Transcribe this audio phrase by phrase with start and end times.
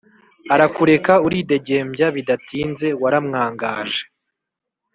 [0.53, 4.03] arakureka uridegembya bidatinze waramwangaje